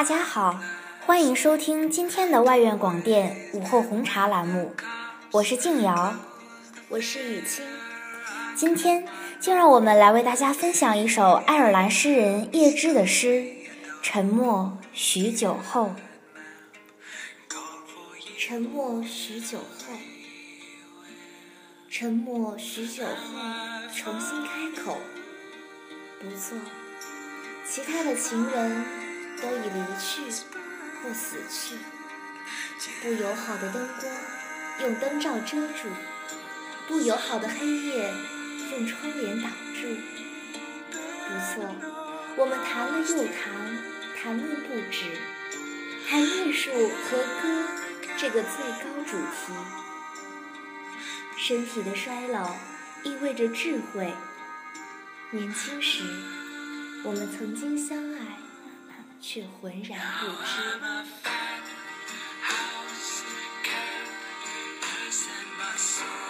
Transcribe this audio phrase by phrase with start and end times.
[0.00, 0.58] 大家好，
[1.04, 4.74] 欢迎收听今天的外院广电午后红茶栏目，
[5.30, 6.14] 我是静瑶，
[6.88, 7.62] 我是雨清。
[8.56, 9.06] 今天
[9.38, 13.28] 就让我们来为大家分享一首爱尔兰诗人叶芝的诗
[14.00, 15.94] 《沉默许久后》。
[18.38, 19.92] 沉默许久后，
[21.90, 23.12] 沉默许久后，
[23.94, 24.96] 重新开口。
[26.18, 26.56] 不错，
[27.68, 29.10] 其他的情人。
[29.42, 29.79] 都已离
[31.14, 31.76] 死去，
[33.02, 34.12] 不友好的灯光
[34.80, 35.88] 用灯罩遮住，
[36.88, 38.12] 不友好的黑夜
[38.72, 39.88] 用窗帘挡住。
[40.92, 41.74] 不错，
[42.36, 43.78] 我们谈了又谈，
[44.16, 45.04] 谈论不止，
[46.08, 47.68] 谈艺术和歌
[48.16, 49.52] 这个最高主题。
[51.36, 52.56] 身体的衰老
[53.02, 54.12] 意味着智慧。
[55.30, 56.02] 年轻时，
[57.04, 58.49] 我们曾经相爱。
[59.21, 61.05] 却浑然不知。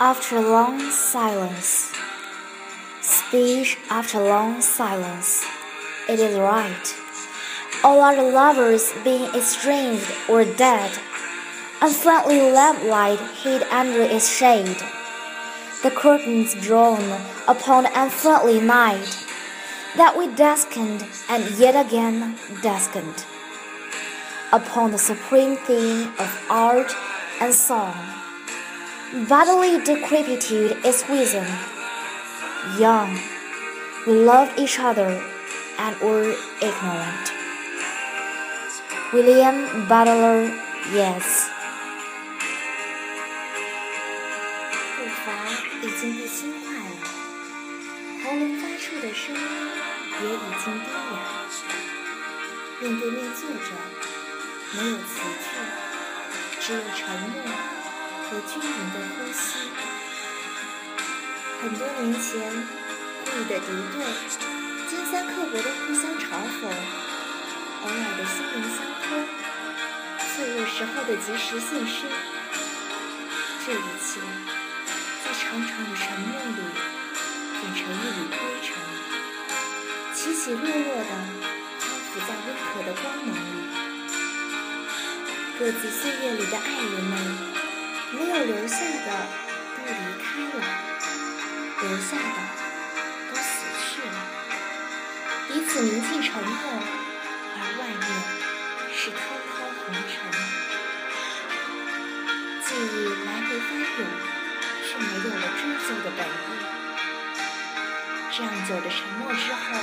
[0.00, 1.92] After long silence,
[3.02, 5.44] speech after long silence,
[6.08, 6.94] it is right.
[7.84, 10.90] All other lovers being estranged or dead,
[11.82, 14.78] unfriendly lamplight hid under its shade.
[15.82, 17.04] The curtains drawn
[17.46, 19.26] upon the unfriendly night
[19.96, 23.26] that we descaned and yet again descant
[24.52, 26.92] upon the supreme theme of art
[27.40, 27.94] and song.
[29.28, 31.46] Bodily decrepitude is wisdom.
[32.78, 33.18] Young,
[34.06, 35.22] we loved each other
[35.78, 37.32] and were ignorant.
[39.12, 40.54] William Butler
[40.94, 41.50] Yeats
[44.96, 45.32] 步伐
[45.82, 46.93] 已经不轻快了，
[48.25, 49.41] 喉咙发出的声音
[50.19, 51.21] 也已经低哑，
[52.81, 53.69] 面对面坐着，
[54.73, 55.45] 没有词句，
[56.59, 57.35] 只有沉默
[58.23, 59.69] 和均匀的呼吸。
[61.61, 62.65] 很多年前，
[63.25, 64.01] 故意的敌对，
[64.89, 66.65] 尖酸刻薄的互相嘲讽，
[67.83, 69.07] 偶尔的心灵相通，
[70.17, 72.09] 脆弱时候的及时现身，
[73.67, 74.19] 这一切，
[75.23, 76.59] 在长长的沉默里，
[77.65, 78.77] 变成一缕灰尘。
[80.13, 81.09] 起起落落的
[81.79, 83.39] 漂浮在温和的光芒里，
[85.57, 87.17] 各自岁月里的爱人们，
[88.11, 89.09] 没有留下的
[89.75, 90.61] 都离开了，
[91.81, 92.37] 留下的
[93.31, 94.13] 都死去了，
[95.47, 96.53] 彼此铭记沉默，
[97.55, 98.05] 而外面
[98.93, 99.17] 是滔
[99.49, 100.13] 滔红尘，
[102.63, 104.05] 记忆来回翻涌，
[104.85, 106.74] 却没有了追究的本意。
[108.37, 109.79] 这样久的沉默之后。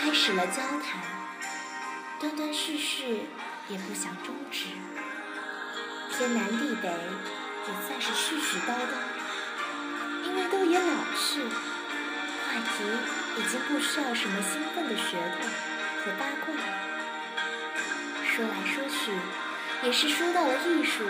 [0.00, 1.02] 开始了交谈，
[2.18, 3.26] 断断续续，
[3.68, 4.68] 也不想终止。
[6.10, 8.94] 天南地北，也算是絮絮叨叨，
[10.24, 11.42] 因为都也老去，
[12.46, 12.84] 话题
[13.36, 15.46] 已经不需要什么兴奋的噱头
[16.02, 16.54] 和八卦。
[18.24, 19.12] 说来说去，
[19.82, 21.04] 也是说到了艺术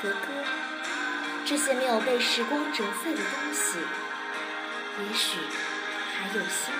[0.00, 0.26] 和歌，
[1.44, 3.78] 这些没有被时光折碎的东西，
[5.02, 5.38] 也许
[6.20, 6.74] 还有新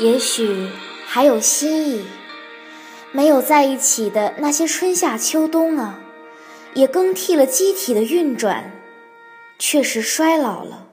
[0.00, 0.02] 意。
[0.02, 0.70] 也许
[1.06, 2.06] 还有心意，
[3.12, 6.00] 没有在一起的那些春夏秋冬啊，
[6.72, 8.72] 也更替了机体的运转，
[9.58, 10.88] 确实衰老了，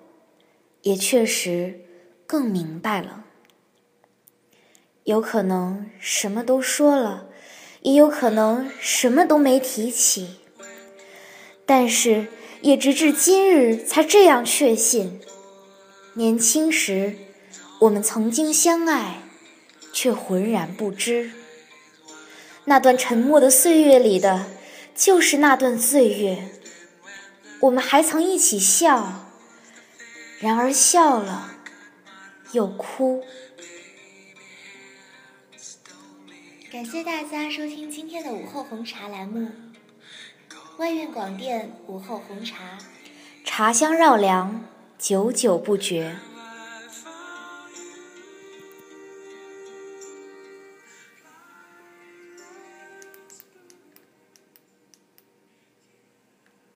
[0.82, 1.86] 也确实
[2.28, 3.24] 更明白了。
[5.06, 7.28] 有可能什么都说了，
[7.84, 10.36] 也有可能什么都没提起，
[11.66, 12.28] 但是
[12.62, 15.20] 也直至今日才这样确信：
[16.14, 17.16] 年轻时。
[17.80, 19.24] 我们曾经相爱，
[19.92, 21.32] 却浑然不知。
[22.66, 24.46] 那段沉默的岁月里的，
[24.94, 26.48] 就是那段岁月。
[27.62, 29.32] 我们还曾一起笑，
[30.40, 31.56] 然而笑了
[32.52, 33.24] 又哭。
[36.72, 39.50] 感谢大家收听今天的午后红茶栏目，
[40.82, 42.80] 外院广电午后红茶，
[43.44, 44.66] 茶香绕梁，
[44.98, 46.16] 久久不绝。